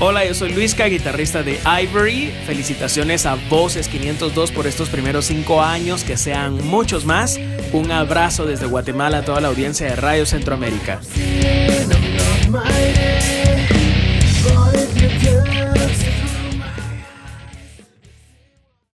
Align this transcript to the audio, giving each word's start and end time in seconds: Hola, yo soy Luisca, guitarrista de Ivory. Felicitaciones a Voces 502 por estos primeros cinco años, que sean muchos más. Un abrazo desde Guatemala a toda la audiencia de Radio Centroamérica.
Hola, 0.00 0.24
yo 0.24 0.34
soy 0.34 0.52
Luisca, 0.52 0.86
guitarrista 0.86 1.44
de 1.44 1.60
Ivory. 1.82 2.32
Felicitaciones 2.46 3.26
a 3.26 3.36
Voces 3.48 3.86
502 3.86 4.50
por 4.50 4.66
estos 4.66 4.88
primeros 4.88 5.26
cinco 5.26 5.62
años, 5.62 6.02
que 6.02 6.16
sean 6.16 6.66
muchos 6.66 7.04
más. 7.04 7.38
Un 7.72 7.92
abrazo 7.92 8.44
desde 8.44 8.66
Guatemala 8.66 9.18
a 9.18 9.24
toda 9.24 9.40
la 9.40 9.48
audiencia 9.48 9.86
de 9.86 9.96
Radio 9.96 10.26
Centroamérica. 10.26 11.00